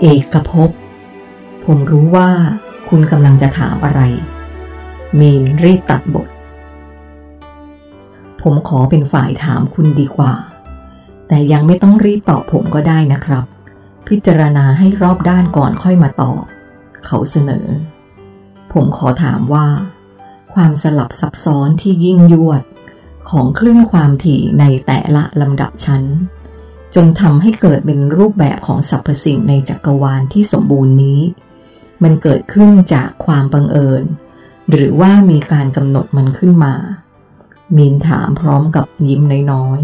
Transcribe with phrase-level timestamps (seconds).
[0.00, 0.70] เอกภพ
[1.64, 2.30] ผมรู้ว่า
[2.88, 4.02] คุณกำลังจะถามอะไร
[5.18, 6.28] มีนรีบตัดบท
[8.42, 10.32] ผมขอเป็นฝ่ายถามคุณดีกว่า
[11.28, 13.44] แต่ยังไม่ต้องรีบตอบผมก็ได้นะครับ
[14.08, 16.42] พิจารณาให้รอบด้านก่อนค่อยมาตอบ
[17.06, 17.66] เขาเสนอ
[18.72, 19.66] ผมขอถามว่า
[20.54, 22.62] ความสลับซับซ้อนที่ยิ่งยวด
[23.30, 26.02] ของคลื่นความถี่ในแต่ละลำดับชั้น
[26.94, 31.20] จนทำให้เกิดเป็นรูปแบบของสรรพสิ่งในจักรวาลที่สมบูรณ์นี้
[32.02, 34.04] มันเกิดขึ้นจากความบังเอิญ
[34.70, 36.74] หรือว่ามีการกำหนดมันขึ้นมา
[37.76, 39.80] มีนถามพร้อมกับยิ้มน้อย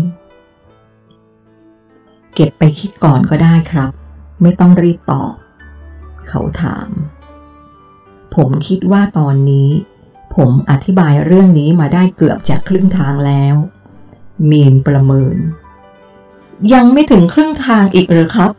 [1.35, 3.91] ๆ เก็บไปคิดก่อนก็ได้ครับ
[4.43, 5.33] ไม่ต้องรีบตอบ
[6.29, 6.89] เขาถาม
[8.35, 9.69] ผมคิดว่าตอนนี้
[10.37, 13.55] ผมอธิบายเรื่องนี้มาได้เกือบจะครึ่งทางแล้ว
[14.51, 15.37] มีนประเมิน
[16.73, 18.53] ยังไม่ถึงครึ่งทางอีกหรือครับ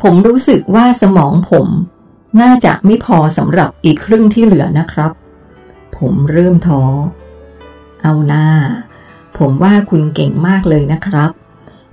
[0.00, 1.68] ผมรู้สึกว่าสมองผม
[2.40, 5.12] น่าจะไม่พอสำหรับอีกครึ่งที่เหลือนะครับ
[5.96, 6.82] ผมเริ่มท้อ
[8.02, 8.48] เอาหน้า
[9.38, 11.30] ผมว่าคุณเก่งมากเลยนะครับ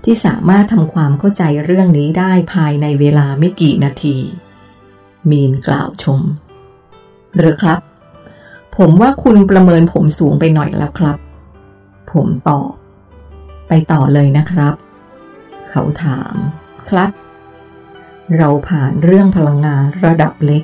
[0.04, 4.18] ที่สามารถทำความเข้าใจเรื่องนี้ได้ภายในเวลาไม่กี่นาที
[5.30, 6.22] มีนกล่าวชม
[7.38, 7.80] หรือครับ
[8.78, 11.18] ผมว่าคุณประเมินผมสูงไปหน่อยแล้วครับ
[12.12, 12.72] ผมตอบ
[13.68, 14.74] ไปต่อเลยนะครับ
[15.72, 16.36] เขาถาม
[16.90, 17.12] ครับ
[18.38, 20.64] เราผ่านเรื่องพลังงานระดับเล็ก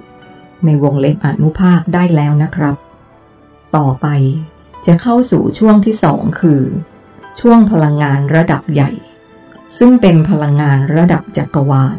[0.65, 2.75] ในวงเล็บอนุภาคได้แล้วนะครับ
[3.75, 4.07] ต่อไป
[4.85, 6.61] จะเข้าสู่ช่วงที่สองคือ
[7.39, 8.91] ช่วงพลังงานระดับใหญ่
[9.77, 11.97] ซึ่งเป็นพลังงานระดับจักรวาล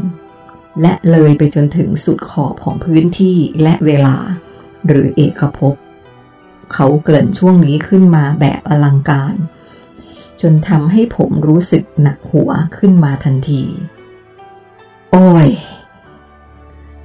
[0.82, 4.16] และเลยไปจนถึงสุดขอบของพื้นที่และเวลา
[4.86, 5.74] หรือเอกภพ
[6.72, 9.34] เขาเกริ่นช่วงนี้ขึ้นมาแบบอลังการ
[10.42, 13.62] จนทำให้ผมรู้สึกหนักหัวขึ้นมาทันที
[15.10, 15.48] โอ้ย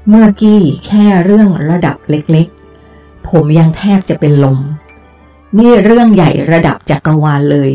[0.08, 4.60] เมื่อกี้แค่เรื่องระดับเล็กๆ ผมยังแทบจะเป็นลม
[5.58, 7.72] นี่เรื่องใหญ่ระดับจักรวาลเลย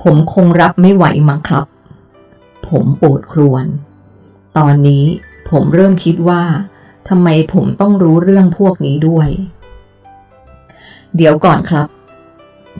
[0.00, 1.66] ผมคงรับไม่ไหวมั้งครับ
[2.68, 3.66] ผมโอดครวญ
[4.58, 5.04] ตอนนี้
[5.50, 6.42] ผมเริ่มคิดว่า
[7.08, 9.28] ทำไมผมต้องรู้เรื่องพวกนี้ด้วย
[11.16, 11.88] เดี๋ยวก่อนครับ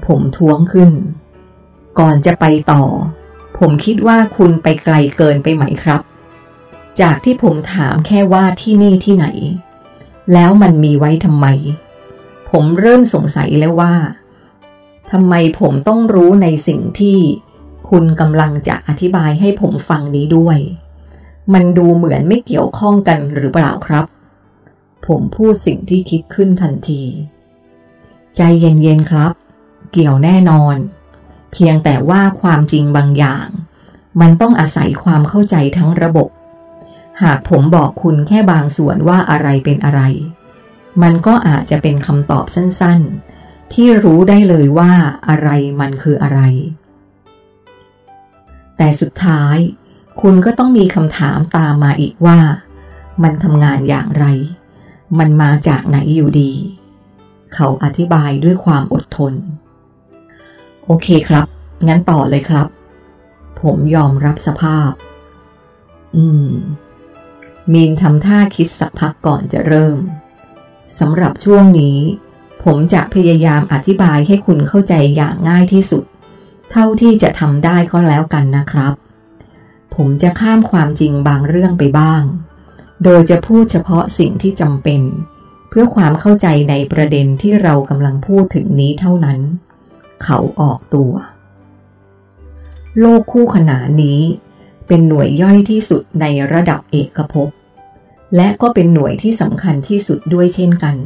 [0.07, 0.91] ผมท้วงขึ้น
[1.99, 2.83] ก่อนจะไปต่อ
[3.59, 6.01] ผมคิดว่าคุณไปไกลเกินไปไหมครับ
[7.01, 9.27] จากที่ผมถามแค่ว่าที่นี่ที่ไหน
[10.33, 11.47] แล้วมันมีไว้ทำไม
[12.51, 13.95] ผมเริ่มสงสัยแล้วว่า
[15.11, 17.19] ทำไมผมต้องรู้ในสิ่งที่
[17.89, 20.59] คุณกำลังจะอธิบายให้ผมฟังนี้ด้วย
[21.53, 24.05] มันดูเหมือนไม่เกี่ยวข้องกันหรือเปล่าครับ
[25.07, 27.03] ผมพูดสิ่งที่คิดขึ้นทันที
[28.37, 29.33] ใจเย็นๆครับ
[29.93, 30.77] เกี่ยวแน่นอน
[31.53, 33.49] เพียงแต่ว่าความจริงบางอย่าง
[34.21, 36.29] มันต้องอาศัยความเข้าใจทั้งระบบ
[37.23, 40.03] หากผมบอกคุณแค่บางส่วนว่าอะไรเป็นอะไร
[41.03, 44.93] มันก็อาจจะเป็นคำตอบสั้นๆ ที่รู้ได้เลยว่า
[45.29, 45.49] อะไร
[45.81, 46.41] มันคืออะไร
[48.77, 49.57] แต่สุดท้าย
[50.21, 52.39] คุณก็ต้องมีคำถามตามมาอีกว่า
[53.23, 54.27] มันทำงานอย่างไร
[55.19, 56.53] มันมาจากไหนอยู่ดี
[57.55, 59.35] เขาอธิบายด้วยความอดทน
[60.93, 61.47] โอเคครับ
[61.89, 62.69] งั้นต่อเลยครับ
[63.61, 64.91] ผมยอมรับสภาพ
[66.17, 66.51] อืม
[67.73, 69.99] มีนทำท่าคิดสักพักก่อนจะเริ่ม
[70.99, 71.99] สำหรับช่วงนี้
[72.65, 76.05] ผมจะพยายามอธิบายให้คุณเข้าใจอย่างง่ายที่สุด
[76.71, 78.95] เท่าที่จะทำได้ก็แล้วกันนะครับ
[79.95, 82.23] ผมจะข้ามความจริงบางเรื่องไปบ้าง
[83.05, 85.03] โดยจะพูดเฉพาะสิ่งที่จำเป็น
[85.69, 89.41] เพื่อความเข้าใจในประเด็นที่เรากำลังพูดถึงนี้เท่านั้น
[90.25, 91.13] เขาออกตัว
[93.01, 94.21] โลกคู่ขนานนี้
[94.87, 97.49] เป็นหน่วยย่อยที่สุดในระดับเอกภพ
[98.37, 100.97] และก็เป็นหน่วยที่สำคัญที่สุดด้วยเช่นกัน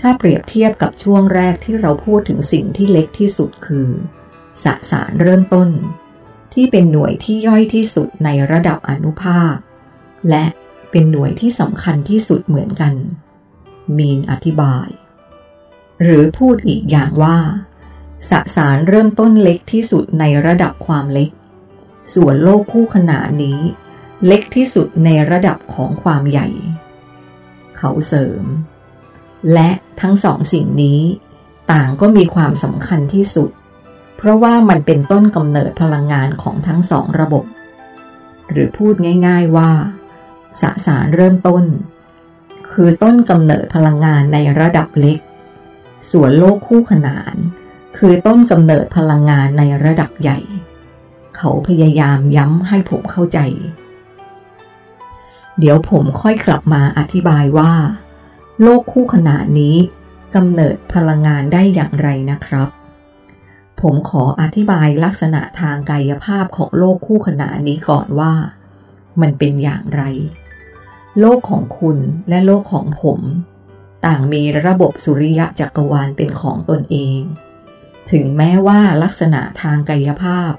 [0.00, 3.88] ถ้าเปรียบเทียบกับช่วงแรกที่เราพูดถึงสิ่งที่เล็กที่สุดคือ
[4.62, 5.68] สสารเริ่มต้น
[6.54, 9.54] ที่เป็นหน่วยที่ย่อยที่สุดในระดับอนุภาค
[10.30, 10.44] และ
[10.90, 12.94] เป็นหน่วยที่สำคัญที่สุดเหมือนกัน
[13.98, 14.88] มีนอธิบาย
[16.02, 17.38] หรือพูดอีกอย่างว่า
[18.30, 21.30] สสารเริ่มต้นเล็กที่สุดในระดับความเล็ก
[22.14, 23.60] ส่วนโลกคู่ขนานนี้
[24.26, 26.48] เล็กที่สุดในระดับของความใหญ่
[27.76, 28.44] เขาเสริม
[29.52, 29.70] และ
[30.00, 31.00] ทั้งสองสิ่งนี้
[31.72, 33.50] ต่างก็มีความสำคัญที่สุด
[34.16, 37.44] เพราะว่ามันเป็นต้นกำเนิดพลังงานของทั้งสองระบบ
[38.50, 38.94] หรือพูด
[39.26, 39.70] ง่าย ๆว่า
[40.60, 41.64] สสารเริ่มต้น
[42.70, 45.18] คือต้นกำเนิดพลังงานในระดับเล็ก
[46.10, 47.34] ส่วนโลกคู่ขนาน
[48.02, 50.38] คือต้นกำเนิดพลังงานในระดับใหญ่
[51.36, 53.38] เขาพยายามย้ำให้ผมเข้าใจ
[55.58, 57.72] เดี๋ยวผมค่อยกลับมาอธิบายว่า
[58.62, 59.76] โลกคู่ขนานนี้
[60.34, 62.68] กำเนิดพลังงานได้อย่างไรนะครับ
[63.80, 68.34] ผมขออธิบายลักษณะทางกายภาพของโลกคู่ขนานนี้ก่อนว่า
[69.20, 70.02] มันเป็นอย่างไร
[71.20, 71.98] โลกของคุณ
[72.28, 73.20] และโลกของผม
[74.06, 77.20] ต่างมีระบบสุริยะจักรวาลเป็นของตนเอง
[78.10, 80.52] ถึงแม้ว่าลักษณะทางกายภาพ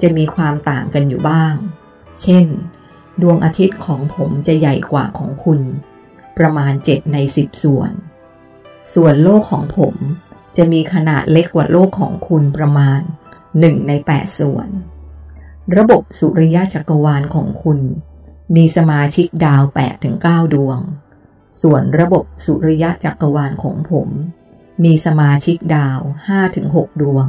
[0.00, 1.54] จะมีความต่างกันอยู่บ้าง
[2.22, 2.46] เช่น
[3.22, 5.60] ดวงอาทิตย์ของผมจะใหญ่กว่าของคุณ
[6.38, 7.90] ประมาณ 7 ใน 10 ส่วน
[8.94, 9.94] ส่วนโลกของผม
[10.56, 13.00] จะมีขนาดเล็กกว่าโลกของคุณประมาณ
[13.44, 14.68] 1 ใน 8 ส่วน
[15.76, 17.78] ระบบสุริยะจักรวาลของคุณ
[18.56, 19.62] มีสมาชิกดาว
[20.08, 20.78] 8-9 ดวง
[21.60, 24.08] ส่วนระบบสุริยะจักรวาลของผม
[24.84, 25.98] มีสมาชิกดาว
[26.50, 27.26] 5-6 ดวง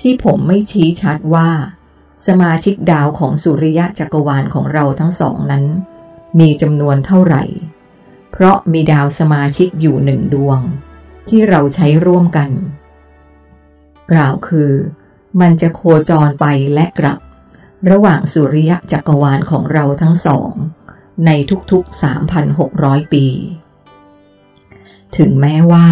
[0.00, 1.50] ที่ผมไม่ชี้ชัดว่า
[2.26, 5.64] สมาชิกดาวของสุริยะจักรวาลของเราทั้งสองนั้น
[6.38, 7.44] มีจำนวนเท่าไหร่
[8.30, 10.60] เพราะมีดาวสมาชิกอยู่หนึ่งดวง
[11.28, 12.50] ที่เราใช้ร่วมกัน
[14.12, 14.72] กล่าวคือ
[15.40, 17.18] มันจะโคจรไปและกลับ
[17.90, 20.50] ระหว่างสุริยะจักรวาลของเราทั้งสอง
[21.26, 21.30] ใน
[21.70, 22.02] ทุกๆ
[22.52, 23.26] 3,600 ปี
[25.16, 25.86] ถึงแม้ว่า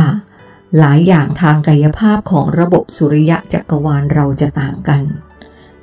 [0.79, 5.03] หลายอย่างทางกายภาพของระบบสุริยะจักรวาลเราจะต่างกัน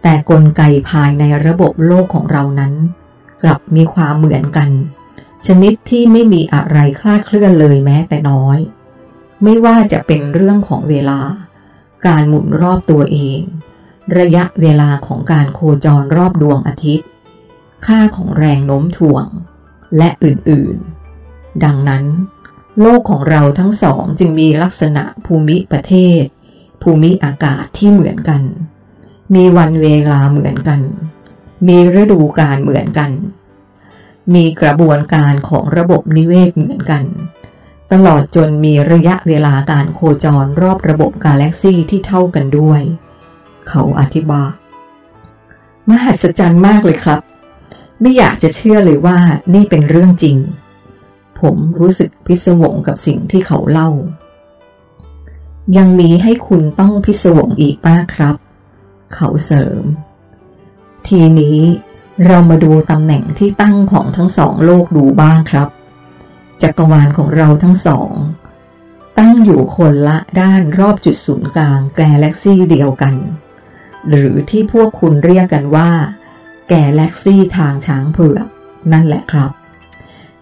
[0.01, 2.73] แต่กลไกภายในระบบโลกของเรานั้น
[3.43, 4.69] กลับมีความเหมือนกัน
[5.45, 8.59] ชนิดที่ไม่มีอะไรคลาดเคลื่อนเลยแม้แต่น้อย
[9.43, 11.19] ไม่ว่าจะเป็นเรื่องของเวลา
[12.05, 13.39] การหมุนรอบตัวเอง
[14.17, 17.07] ระยะเวลาของการโคจรรอบดวงอาทิตย์
[17.85, 19.25] ค่าของแรงโน้มถ่วง
[19.97, 22.03] และอื่นๆ ดังนั้น
[22.81, 26.23] โลกของเราทั้งสองจึงมีลักษณะภูมิประเทศ
[26.81, 28.41] ภูมิอากาศที่เหมือนกัน
[29.35, 30.81] มีวันเวลาเหมือนกัน
[31.67, 33.11] มีฤดูกาลเหมือนกัน
[34.33, 37.03] มีกระบวนการของระบบนิเวศเหมือนกัน
[37.91, 42.81] ตลอดจนมีระยะเวลาการโคจรรอบระบบกาแล็กซี่ที่เท่ากันด้วย
[43.67, 44.51] เขาอธิบาย
[45.89, 47.19] มหัศจรรย์มากเลยครับ
[48.01, 49.17] ไม่อยากจะเชื่อเลยว่า
[49.53, 50.37] นี่เป็นเรื่องจริง
[51.41, 53.89] ผมรู้สึกพิศวงกับสิ่งที่เขาเล่า
[55.77, 58.35] ยังมีให้คุณต้องพิศวงอีกมาครับ
[59.15, 59.83] เขาเสริม
[61.07, 61.59] ทีนี้
[62.25, 65.67] เรามาดูตำแหน่งที่ตั้งของทั้งสองโลกดูบ้างครับ
[66.61, 68.11] จักรวาลของเราทั้งสอง
[69.19, 73.15] ตั้งอยู่คนละด้านรอบจุดศูนย์กลางแกลเล็กซี่เดียวกัน
[74.09, 75.89] หรือที่พวกคุณเรียกกันว่า
[76.69, 78.47] แกลเล็กซี่ทางช้างเผือก
[78.91, 79.51] นั่นแหละครับ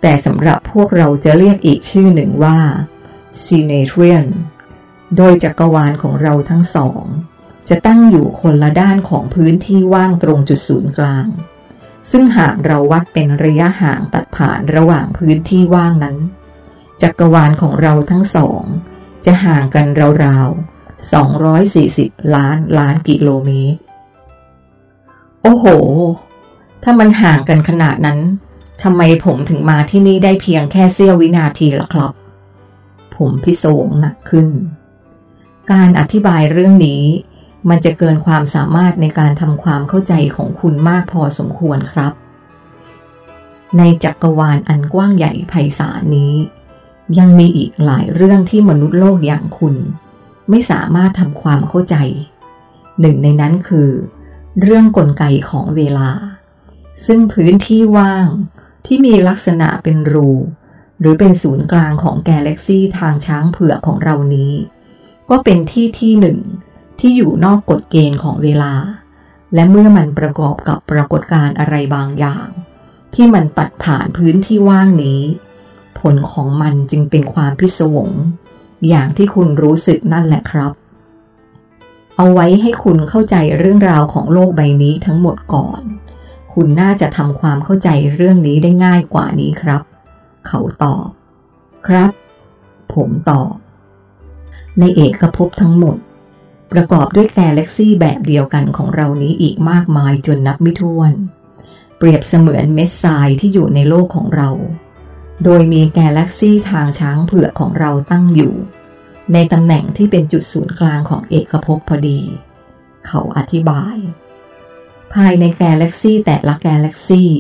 [0.07, 2.57] แต่สำหรับพวกเราจะเรียกอีกชื่อหนึ่งว่า
[3.41, 4.27] ซีเนเทรียน
[5.17, 7.03] โดยจักรวาลของเราทั้งสอง
[7.69, 11.27] จะตั้งอยู่คนละด้านของพื้นที่ว่างตรงจุดศูนย์กลาง
[12.11, 16.17] ซึ่งหากเราวัดเป็นระยะห่างตัดผ่านระหว่างพื้นที่ว่างนั้น
[17.01, 18.63] จักรวาลของเราทั้งสอง
[19.25, 19.85] จะห่างกัน
[20.25, 21.11] ราวๆ
[21.81, 23.81] 240 ล้านล้านกิโลเมตร
[25.41, 25.65] โอ้โห
[26.83, 28.21] ถ้ามันห่างกันขนาดนั้น
[28.83, 32.11] ทำไมผมถึงมาที่นี่ได้เพียงแค่เสี้ยววินาทีล่ะครับ
[33.15, 34.47] ผมพิศวงหนักขึ้น
[35.71, 37.03] การอธิบายเรื่องนี้
[37.69, 42.13] มันจะเกินความสามารถในการทำความเข้าใจของคุณมากพอสมควรครับ
[43.77, 46.33] ในจักรวาลอันกว้างใหญ่ไพศาลนี้
[47.19, 49.75] ยังมีอีกหลายเรื่องที่มนุษย์โลกอย่างคุณ
[50.49, 51.95] ไม่สามารถทำความเข้าใจ
[52.99, 53.89] หนึ่งในนั้นคือ
[54.61, 56.09] เรื่องกลไกของเวลา
[57.05, 58.27] ซึ่งพื้นที่ว่าง
[58.85, 60.31] ที่มีลักษณะเป็นรู
[60.99, 64.51] หรือเป็นศูนย์กลางของแกลเล็กซี่ทางช้างเผือกของเรานี้
[65.29, 66.39] ก็เป็นที่ที่หนึ่ง
[66.99, 68.73] ที่อยู่นอกกฎเกณฑ์ของเวลา
[69.53, 72.47] และเมื่อมันประกอบกับปรากฏการณ์อะไรบางอย่าง
[73.13, 75.21] ที่มันตัดผ่านพื้นที่ว่างนี้
[75.99, 78.11] ผลของมันจึงเป็นความพิศวง
[78.87, 80.71] อย่างที่คุณรู้สึกนั่นแหละครับ
[82.17, 85.81] เอาไว้ให้คุณเข้าใจเรื่องราวของโลกใบนี้ทั้งหมดก่อน
[86.57, 89.81] คุณน่าจะทำความเข้าใจเรื่องนี้ได้ง่ายกว่านี้ครับ
[90.47, 91.07] เขาตอบ
[91.87, 92.11] ครับ
[92.93, 93.53] ผมตอบ
[94.79, 95.97] ในเอกภพทั้งหมด
[96.71, 101.11] ประกอบด้วยแกลเล็กซี่แบบเดียวกันของเรานี้อีกมากมายจนนับไม่ถ้วน
[101.97, 104.49] เปรียบเสมือนเม็ดทรายที่อยู่ในโลกของเรา
[105.43, 108.53] โดยมีแกลเล็กซี่ทางช้างเผือกของเราตั้งอยู่
[109.33, 112.19] ในตำแหน่งที่เป็นจุดศูนย์กลางของเอกภพพอดี
[113.05, 113.95] เขาอธิบาย
[115.15, 117.31] ภายในกลเล็กซี่แต่ละกลเล็กซี่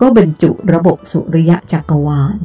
[0.00, 2.38] ก็บรรจุระบบสุริยะจักรวาล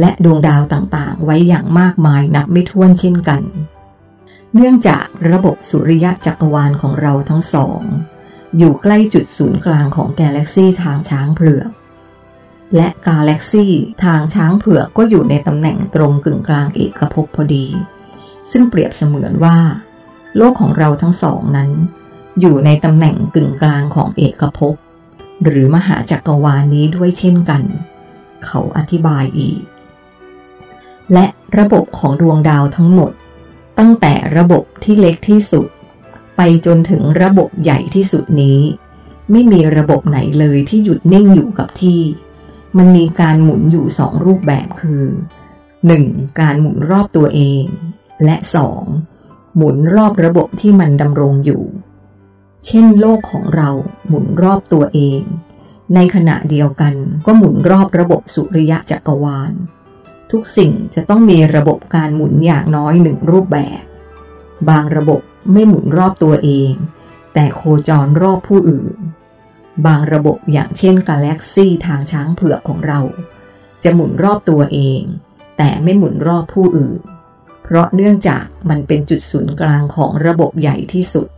[0.00, 3.42] และดวงดาวต่างๆ ไว้อย่างมากมายนับไม่ถ้วนเช่นกัน
[4.54, 7.82] เนื่องจากระบบสุริยะจักรวาลของเราทั้งสอง
[8.58, 11.70] อยู่ใกล้จุดศูนย์กลางของกลเล็กซี่ทางช้างเผือก
[12.76, 13.72] และกาแล็กซี่
[14.04, 17.66] ทางช้างเผือกก็อยู่ในตำแหน่งตรงกึ่งกลางเอกภพพอดี
[18.50, 19.58] ซึ่งเปรียบเสมือนว่า
[20.36, 21.70] โลกของเราทั้งสองนั้น
[22.40, 24.74] อยู่ในตำแหน่งกึ่งกลางของเอกภพ
[25.42, 27.62] หรือมหาจักรวาลนี้ด้วยเช่นกัน
[28.44, 29.60] เขาอธิบายอีก
[31.12, 31.26] และ
[31.58, 33.12] ระบบของดวงดาวทั้งหมด
[33.78, 35.66] ตั้งแต่ระบบที่เล็กที่สุด
[36.36, 38.60] ไปจนถึงระบบใหญ่ที่สุดนี้
[39.30, 42.00] ไม่มีระบบไหนเลยที่หยุดนิ่งอยู่กับที่
[42.76, 45.04] มันมีการหมุนอยู่สองรูปแบบคือ
[45.72, 46.40] 1.
[46.40, 47.64] การหมุนรอบตัวเอง
[48.24, 48.36] และ
[48.96, 49.56] 2.
[49.56, 51.62] หมุนรอบระบบที่มันดำรงอยู่
[52.64, 53.70] เช่นโลกของเรา
[54.08, 55.22] หมุนรอบตัวเอง
[55.94, 56.94] ในขณะเดียวกัน
[57.26, 59.52] ก็หมุนรอบระบบสุริยะจักรวาล
[60.30, 63.82] ทุกสิ่งจะต้องมีระบบการหมุนอย่างน้อยหนึ่งรูปแบบ
[64.68, 65.20] บางระบบ
[65.52, 66.72] ไม่หมุนรอบตัวเอง
[67.34, 68.96] แต่โคจรรอบผู้อื่น
[69.86, 73.00] บางระบบอย่างเช่นกาแล็กซี่ทางช้างเผือกของเรา
[73.82, 75.02] จะหมุนรอบตัวเอง
[75.58, 77.00] แต่ไม่หมุนรอบผู้อื่น
[77.62, 81.28] เพราะเนื่องจากมันเป็นจุดศูนย์กลางของระบบใหญ่ที่สุด